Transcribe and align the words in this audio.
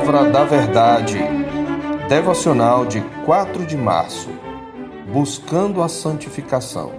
Palavra 0.00 0.30
da 0.30 0.44
Verdade. 0.44 1.18
Devocional 2.08 2.86
de 2.86 3.02
4 3.26 3.66
de 3.66 3.76
março. 3.76 4.30
Buscando 5.12 5.82
a 5.82 5.88
santificação. 5.90 6.92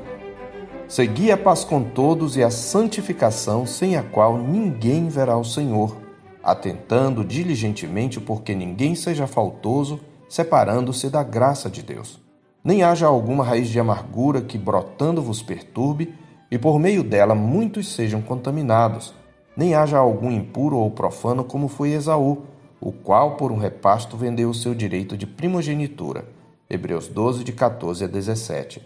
Segui 0.87 1.31
a 1.31 1.37
paz 1.37 1.63
com 1.63 1.81
todos 1.81 2.37
e 2.37 2.43
a 2.43 2.51
santificação, 2.51 3.65
sem 3.65 3.97
a 3.97 4.03
qual 4.03 4.37
ninguém 4.37 5.09
verá 5.09 5.35
o 5.35 5.43
Senhor, 5.43 5.97
atentando 6.43 7.25
diligentemente 7.25 8.19
porque 8.19 8.53
ninguém 8.53 8.93
seja 8.93 9.25
faltoso, 9.25 9.99
separando-se 10.29 11.09
da 11.09 11.23
graça 11.23 11.71
de 11.71 11.81
Deus. 11.81 12.21
Nem 12.63 12.83
haja 12.83 13.07
alguma 13.07 13.43
raiz 13.43 13.67
de 13.67 13.79
amargura 13.79 14.41
que 14.41 14.59
brotando 14.59 15.23
vos 15.23 15.41
perturbe, 15.41 16.13
e 16.51 16.57
por 16.59 16.79
meio 16.79 17.03
dela 17.03 17.33
muitos 17.33 17.91
sejam 17.95 18.21
contaminados 18.21 19.11
nem 19.55 19.75
haja 19.75 19.97
algum 19.97 20.31
impuro 20.31 20.77
ou 20.77 20.89
profano 20.89 21.43
como 21.43 21.67
foi 21.67 21.91
Esaú, 21.91 22.43
o 22.81 22.91
qual 22.91 23.37
por 23.37 23.51
um 23.51 23.57
repasto 23.57 24.17
vendeu 24.17 24.49
o 24.49 24.53
seu 24.53 24.73
direito 24.73 25.15
de 25.15 25.27
primogenitura. 25.27 26.25
Hebreus 26.67 27.07
12, 27.07 27.43
de 27.43 27.53
14 27.53 28.03
a 28.03 28.07
17. 28.07 28.81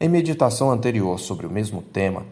Em 0.00 0.08
meditação 0.08 0.70
anterior 0.70 1.18
sobre 1.18 1.46
o 1.46 1.50
mesmo 1.50 1.82
tema, 1.82 2.24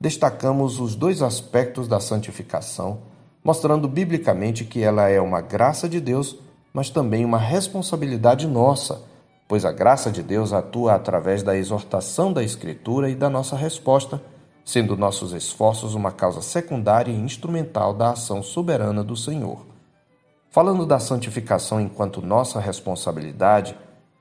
destacamos 0.00 0.80
os 0.80 0.96
dois 0.96 1.20
aspectos 1.20 1.86
da 1.86 2.00
santificação, 2.00 3.00
mostrando 3.44 3.86
biblicamente 3.86 4.64
que 4.64 4.82
ela 4.82 5.08
é 5.08 5.20
uma 5.20 5.42
graça 5.42 5.88
de 5.88 6.00
Deus, 6.00 6.36
mas 6.72 6.88
também 6.88 7.24
uma 7.24 7.38
responsabilidade 7.38 8.46
nossa, 8.46 9.02
pois 9.46 9.64
a 9.64 9.70
graça 9.70 10.10
de 10.10 10.22
Deus 10.22 10.52
atua 10.52 10.94
através 10.94 11.42
da 11.42 11.54
exortação 11.54 12.32
da 12.32 12.42
Escritura 12.42 13.10
e 13.10 13.14
da 13.14 13.28
nossa 13.28 13.54
resposta 13.54 14.20
sendo 14.64 14.96
nossos 14.96 15.32
esforços 15.32 15.94
uma 15.94 16.12
causa 16.12 16.40
secundária 16.40 17.10
e 17.10 17.16
instrumental 17.16 17.92
da 17.92 18.10
ação 18.10 18.42
soberana 18.42 19.02
do 19.02 19.16
Senhor. 19.16 19.71
Falando 20.52 20.84
da 20.84 20.98
santificação 20.98 21.80
enquanto 21.80 22.20
nossa 22.20 22.60
responsabilidade, 22.60 23.74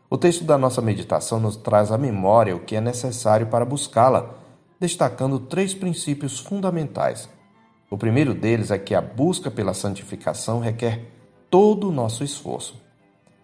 o 0.10 0.18
texto 0.18 0.46
da 0.46 0.58
nossa 0.58 0.82
meditação 0.82 1.42
nos 1.42 1.58
traz 1.58 1.92
à 1.92 1.98
memória 1.98 2.56
o 2.56 2.62
que 2.62 2.74
é 2.74 2.80
necessário 2.80 3.48
para 3.48 3.66
buscá-la, 3.66 4.30
destacando 4.80 5.38
três 5.38 5.74
princípios 5.74 6.40
fundamentais. 6.40 7.28
O 7.90 7.98
primeiro 7.98 8.34
deles 8.34 8.72
é 8.72 8.78
que 8.78 8.96
a 8.96 9.02
busca 9.02 9.52
pela 9.52 9.74
santificação 9.74 10.62
requer 10.62 11.06
todo 11.50 11.90
o 11.90 11.92
nosso 11.92 12.24
esforço. 12.24 12.82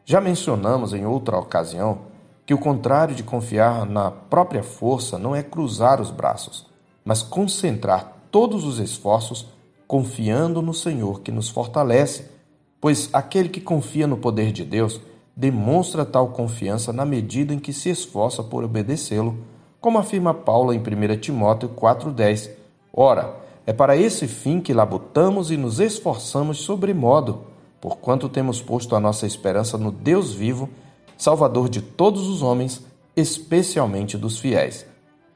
Já 0.06 0.22
mencionamos 0.22 0.94
em 0.94 1.06
outra 1.06 1.38
ocasião 1.38 2.04
que 2.46 2.54
o 2.54 2.58
contrário 2.58 3.14
de 3.14 3.22
confiar 3.22 3.86
na 3.86 4.10
própria 4.10 4.64
força 4.64 5.20
não 5.20 5.36
é 5.36 5.44
cruzar 5.44 6.00
os 6.00 6.10
braços, 6.10 6.66
mas 7.04 7.22
concentrar 7.22 8.14
todos 8.32 8.64
os 8.64 8.80
esforços 8.80 9.46
confiando 9.86 10.62
no 10.62 10.74
Senhor 10.74 11.20
que 11.20 11.34
nos 11.34 11.50
fortalece, 11.50 12.37
pois 12.80 13.10
aquele 13.14 13.50
que 13.50 13.62
confia 13.62 14.08
no 14.08 14.18
poder 14.18 14.52
de 14.52 14.64
Deus 14.64 15.00
demonstra 15.36 16.04
tal 16.04 16.30
confiança 16.30 16.92
na 16.92 17.06
medida 17.06 17.54
em 17.54 17.60
que 17.60 17.72
se 17.72 17.90
esforça 17.90 18.44
por 18.44 18.64
obedecê-lo, 18.64 19.38
como 19.80 20.00
afirma 20.00 20.34
Paulo 20.34 20.74
em 20.74 20.80
1 20.80 21.18
Timóteo 21.20 21.70
4,10. 21.70 22.50
Ora, 22.92 23.36
é 23.66 23.74
para 23.74 23.96
esse 23.96 24.28
fim 24.28 24.60
que 24.60 24.74
labutamos 24.74 25.52
e 25.52 25.58
nos 25.58 25.80
esforçamos 25.80 26.60
sobremodo, 26.60 27.42
porquanto 27.80 28.28
temos 28.28 28.62
posto 28.62 28.96
a 28.96 29.00
nossa 29.00 29.28
esperança 29.28 29.78
no 29.78 29.92
Deus 29.92 30.34
vivo, 30.34 30.70
Salvador 31.18 31.70
de 31.70 31.82
todos 31.82 32.28
os 32.28 32.42
homens, 32.42 32.82
especialmente 33.16 34.18
dos 34.18 34.40
fiéis. 34.40 34.86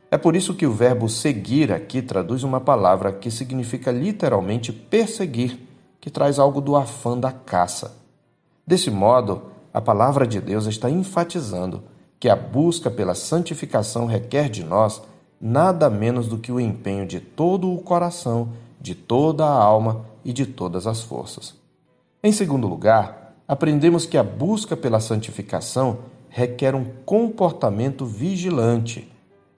É 0.10 0.18
por 0.18 0.36
isso 0.36 0.54
que 0.54 0.66
o 0.66 0.72
verbo 0.72 1.08
seguir 1.08 1.72
aqui 1.72 2.02
traduz 2.02 2.44
uma 2.44 2.60
palavra 2.60 3.12
que 3.12 3.32
significa 3.32 3.92
literalmente 3.92 4.72
perseguir, 4.72 5.58
que 6.02 6.10
traz 6.10 6.40
algo 6.40 6.60
do 6.60 6.76
afã 6.76 7.18
da 7.18 7.32
caça. 7.32 7.96
Desse 8.68 8.92
modo, 8.92 9.44
a 9.74 9.80
palavra 9.80 10.28
de 10.28 10.42
Deus 10.42 10.66
está 10.66 10.90
enfatizando 10.90 11.84
que 12.20 12.28
a 12.28 12.36
busca 12.36 12.92
pela 12.92 13.16
santificação 13.16 14.06
requer 14.06 14.50
de 14.50 14.64
nós 14.64 15.02
nada 15.40 15.90
menos 15.90 16.28
do 16.28 16.38
que 16.38 16.52
o 16.52 16.60
empenho 16.60 17.06
de 17.06 17.20
todo 17.20 17.72
o 17.72 17.82
coração, 17.82 18.50
de 18.82 18.94
toda 18.94 19.46
a 19.46 19.54
alma 19.54 20.06
e 20.26 20.34
de 20.34 20.46
todas 20.46 20.86
as 20.86 21.02
forças. 21.02 21.56
Em 22.24 22.32
segundo 22.32 22.68
lugar, 22.68 23.36
aprendemos 23.48 24.06
que 24.06 24.18
a 24.18 24.24
busca 24.24 24.76
pela 24.76 25.00
santificação 25.00 26.00
requer 26.28 26.76
um 26.76 26.86
comportamento 27.06 28.06
vigilante 28.06 29.12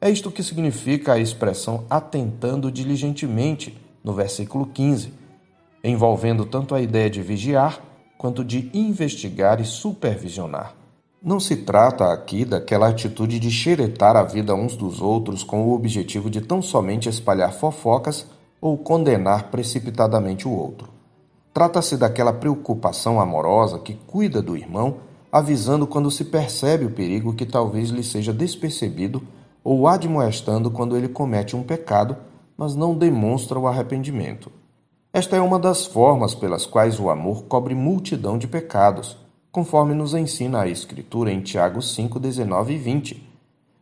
é 0.04 0.10
isto 0.10 0.30
que 0.30 0.44
significa 0.44 1.14
a 1.14 1.18
expressão 1.18 1.86
atentando 1.90 2.70
diligentemente 2.70 3.78
no 4.04 4.12
versículo 4.12 4.66
15, 4.66 5.14
envolvendo 5.84 6.46
tanto 6.46 6.74
a 6.74 6.82
ideia 6.82 7.10
de 7.10 7.22
vigiar 7.22 7.82
quanto 8.18 8.44
de 8.44 8.70
investigar 8.74 9.60
e 9.60 9.66
supervisionar. 9.66 10.74
Não 11.22 11.40
se 11.40 11.58
trata 11.58 12.12
aqui 12.12 12.46
daquela 12.46 12.88
atitude 12.88 13.40
de 13.40 13.50
xeretar 13.50 14.16
a 14.16 14.24
vida 14.24 14.56
uns 14.56 14.76
dos 14.76 15.02
outros 15.02 15.44
com 15.44 15.64
o 15.64 15.74
objetivo 15.74 16.30
de 16.30 16.42
tão 16.42 16.62
somente 16.62 17.10
espalhar 17.10 17.54
fofocas 17.54 18.26
ou 18.62 18.78
condenar 18.78 19.52
precipitadamente 19.52 20.48
o 20.48 20.52
outro. 20.52 20.90
Trata-se 21.54 21.98
daquela 21.98 22.34
preocupação 22.34 23.20
amorosa 23.20 23.78
que 23.78 23.94
cuida 24.08 24.42
do 24.42 24.58
irmão, 24.58 24.98
avisando 25.32 25.86
quando 25.86 26.10
se 26.10 26.26
percebe 26.26 26.86
o 26.86 26.92
perigo 26.92 27.34
que 27.34 27.46
talvez 27.46 27.90
lhe 27.90 28.04
seja 28.04 28.34
despercebido 28.34 29.22
ou 29.64 29.88
admoestando 29.88 30.72
quando 30.72 30.98
ele 30.98 31.08
comete 31.08 31.56
um 31.56 31.64
pecado, 31.64 32.18
mas 32.58 32.76
não 32.76 32.96
demonstra 32.96 33.60
o 33.60 33.68
arrependimento. 33.68 34.52
Esta 35.16 35.36
é 35.36 35.40
uma 35.40 35.60
das 35.60 35.86
formas 35.86 36.34
pelas 36.34 36.66
quais 36.66 37.00
o 37.00 37.08
amor 37.08 37.44
cobre 37.44 37.76
multidão 37.76 38.36
de 38.36 38.48
pecados, 38.48 39.16
conforme 39.52 39.94
nos 39.94 40.16
ensina 40.16 40.62
a 40.62 40.68
Escritura 40.68 41.32
em 41.32 41.40
Tiago 41.40 41.84
5, 41.84 42.20
19 42.20 42.74
e 42.74 42.78
20. 42.80 43.30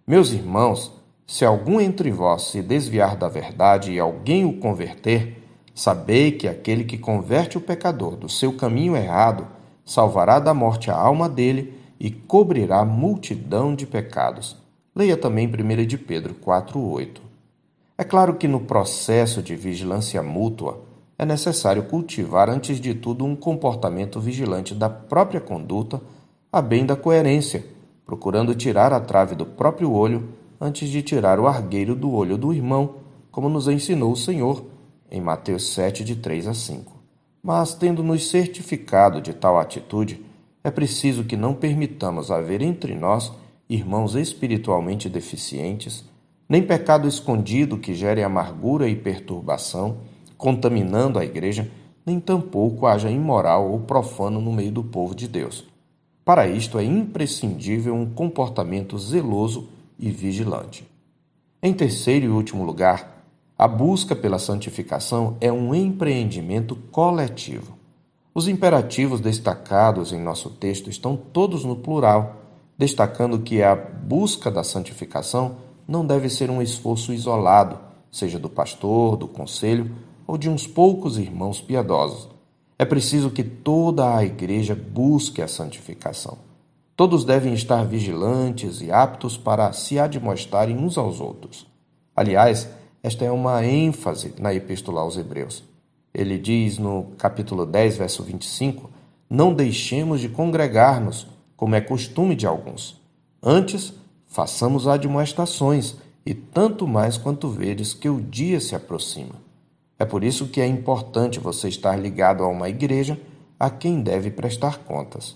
Meus 0.05 0.33
irmãos, 0.33 0.91
se 1.25 1.45
algum 1.45 1.79
entre 1.79 2.11
vós 2.11 2.49
se 2.49 2.61
desviar 2.61 3.15
da 3.15 3.29
verdade 3.29 3.93
e 3.93 3.99
alguém 3.99 4.43
o 4.43 4.59
converter, 4.59 5.41
sabei 5.73 6.33
que 6.33 6.49
aquele 6.49 6.83
que 6.83 6.97
converte 6.97 7.57
o 7.57 7.61
pecador 7.61 8.17
do 8.17 8.27
seu 8.27 8.51
caminho 8.57 8.97
errado 8.97 9.47
salvará 9.85 10.37
da 10.37 10.53
morte 10.53 10.91
a 10.91 10.97
alma 10.97 11.29
dele 11.29 11.73
e 11.97 12.11
cobrirá 12.11 12.83
multidão 12.83 13.73
de 13.73 13.85
pecados. 13.87 14.57
Leia 14.93 15.15
também 15.15 15.47
1 15.47 15.85
de 15.85 15.97
Pedro 15.97 16.35
4,8. 16.45 17.21
É 17.97 18.03
claro 18.03 18.35
que 18.35 18.49
no 18.49 18.59
processo 18.59 19.41
de 19.41 19.55
vigilância 19.55 20.21
mútua 20.21 20.90
é 21.21 21.25
necessário 21.25 21.83
cultivar, 21.83 22.49
antes 22.49 22.81
de 22.81 22.95
tudo, 22.95 23.23
um 23.23 23.35
comportamento 23.35 24.19
vigilante 24.19 24.73
da 24.73 24.89
própria 24.89 25.39
conduta, 25.39 26.01
a 26.51 26.59
bem 26.59 26.83
da 26.83 26.95
coerência, 26.95 27.63
procurando 28.07 28.55
tirar 28.55 28.91
a 28.91 28.99
trave 28.99 29.35
do 29.35 29.45
próprio 29.45 29.93
olho 29.93 30.29
antes 30.59 30.89
de 30.89 31.03
tirar 31.03 31.39
o 31.39 31.45
argueiro 31.45 31.95
do 31.95 32.11
olho 32.11 32.39
do 32.39 32.51
irmão, 32.51 32.95
como 33.29 33.49
nos 33.49 33.67
ensinou 33.67 34.13
o 34.13 34.17
Senhor 34.17 34.65
em 35.11 35.21
Mateus 35.21 35.71
7, 35.75 36.03
de 36.03 36.15
3 36.15 36.47
a 36.47 36.55
5. 36.55 36.91
Mas, 37.43 37.75
tendo 37.75 38.01
nos 38.01 38.27
certificado 38.27 39.21
de 39.21 39.31
tal 39.31 39.59
atitude, 39.59 40.25
é 40.63 40.71
preciso 40.71 41.23
que 41.23 41.37
não 41.37 41.53
permitamos 41.53 42.31
haver 42.31 42.63
entre 42.63 42.95
nós 42.95 43.31
irmãos 43.69 44.15
espiritualmente 44.15 45.07
deficientes, 45.07 46.03
nem 46.49 46.63
pecado 46.63 47.07
escondido 47.07 47.77
que 47.77 47.93
gere 47.93 48.23
amargura 48.23 48.89
e 48.89 48.95
perturbação, 48.95 50.09
contaminando 50.41 51.19
a 51.19 51.23
igreja, 51.23 51.69
nem 52.03 52.19
tampouco 52.19 52.87
haja 52.87 53.11
imoral 53.11 53.69
ou 53.69 53.81
profano 53.81 54.41
no 54.41 54.51
meio 54.51 54.71
do 54.71 54.83
povo 54.83 55.13
de 55.13 55.27
Deus. 55.27 55.63
Para 56.25 56.47
isto 56.47 56.79
é 56.79 56.83
imprescindível 56.83 57.93
um 57.93 58.09
comportamento 58.09 58.97
zeloso 58.97 59.69
e 59.99 60.09
vigilante. 60.09 60.83
Em 61.61 61.71
terceiro 61.71 62.25
e 62.25 62.29
último 62.29 62.65
lugar, 62.65 63.23
a 63.55 63.67
busca 63.67 64.15
pela 64.15 64.39
santificação 64.39 65.37
é 65.39 65.51
um 65.51 65.75
empreendimento 65.75 66.75
coletivo. 66.91 67.77
Os 68.33 68.47
imperativos 68.47 69.21
destacados 69.21 70.11
em 70.11 70.19
nosso 70.19 70.49
texto 70.49 70.89
estão 70.89 71.15
todos 71.15 71.63
no 71.63 71.75
plural 71.75 72.37
destacando 72.75 73.37
que 73.37 73.61
a 73.61 73.75
busca 73.75 74.49
da 74.49 74.63
santificação 74.63 75.57
não 75.87 76.03
deve 76.03 76.29
ser 76.29 76.49
um 76.49 76.63
esforço 76.63 77.13
isolado, 77.13 77.77
seja 78.11 78.39
do 78.39 78.49
pastor, 78.49 79.15
do 79.15 79.27
conselho 79.27 79.91
ou 80.31 80.37
de 80.37 80.49
uns 80.49 80.65
poucos 80.65 81.17
irmãos 81.17 81.59
piedosos. 81.59 82.29
É 82.79 82.85
preciso 82.85 83.31
que 83.31 83.43
toda 83.43 84.15
a 84.15 84.23
igreja 84.23 84.73
busque 84.73 85.41
a 85.41 85.47
santificação. 85.47 86.37
Todos 86.95 87.25
devem 87.25 87.53
estar 87.53 87.83
vigilantes 87.85 88.79
e 88.79 88.89
aptos 88.93 89.35
para 89.35 89.73
se 89.73 89.99
admoestarem 89.99 90.77
uns 90.77 90.97
aos 90.97 91.19
outros. 91.19 91.67
Aliás, 92.15 92.69
esta 93.03 93.25
é 93.25 93.29
uma 93.29 93.65
ênfase 93.65 94.33
na 94.39 94.53
Epístola 94.53 95.01
aos 95.01 95.17
Hebreus. 95.17 95.65
Ele 96.13 96.39
diz 96.39 96.77
no 96.77 97.07
capítulo 97.17 97.65
10, 97.65 97.97
verso 97.97 98.23
25: 98.23 98.89
Não 99.29 99.53
deixemos 99.53 100.21
de 100.21 100.29
congregar-nos, 100.29 101.27
como 101.57 101.75
é 101.75 101.81
costume 101.81 102.35
de 102.35 102.47
alguns. 102.47 102.97
Antes, 103.43 103.93
façamos 104.27 104.87
admoestações, 104.87 105.97
e 106.25 106.33
tanto 106.33 106.87
mais 106.87 107.17
quanto 107.17 107.49
vedes 107.49 107.93
que 107.93 108.07
o 108.07 108.21
dia 108.21 108.61
se 108.61 108.73
aproxima. 108.73 109.50
É 110.01 110.05
por 110.05 110.23
isso 110.23 110.47
que 110.47 110.59
é 110.59 110.65
importante 110.65 111.39
você 111.39 111.69
estar 111.69 111.95
ligado 111.95 112.43
a 112.43 112.47
uma 112.47 112.67
igreja, 112.67 113.21
a 113.59 113.69
quem 113.69 114.01
deve 114.01 114.31
prestar 114.31 114.79
contas. 114.79 115.35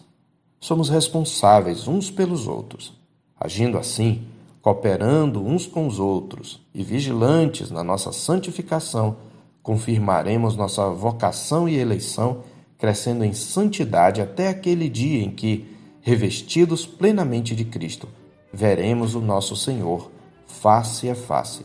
Somos 0.59 0.89
responsáveis 0.89 1.87
uns 1.87 2.09
pelos 2.09 2.47
outros. 2.47 2.91
Agindo 3.39 3.77
assim, 3.77 4.23
cooperando 4.63 5.45
uns 5.45 5.67
com 5.67 5.85
os 5.85 5.99
outros 5.99 6.65
e 6.73 6.83
vigilantes 6.83 7.69
na 7.69 7.83
nossa 7.83 8.11
santificação, 8.11 9.17
confirmaremos 9.61 10.55
nossa 10.55 10.89
vocação 10.89 11.69
e 11.69 11.77
eleição, 11.77 12.39
crescendo 12.75 13.23
em 13.23 13.33
santidade 13.33 14.19
até 14.19 14.47
aquele 14.47 14.89
dia 14.89 15.23
em 15.23 15.29
que, 15.29 15.63
revestidos 16.01 16.87
plenamente 16.87 17.55
de 17.55 17.65
Cristo, 17.65 18.09
veremos 18.51 19.13
o 19.13 19.21
nosso 19.21 19.55
Senhor 19.55 20.09
face 20.47 21.07
a 21.07 21.13
face. 21.13 21.63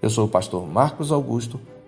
Eu 0.00 0.08
sou 0.08 0.24
o 0.24 0.30
pastor 0.30 0.66
Marcos 0.66 1.12
Augusto, 1.12 1.60